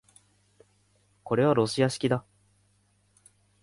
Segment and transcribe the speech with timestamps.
[1.23, 2.25] これはロシア式だ